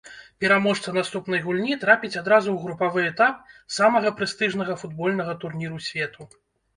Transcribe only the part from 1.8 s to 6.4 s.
трапіць адразу ў групавы этап самага прэстыжнага футбольнага турніру свету.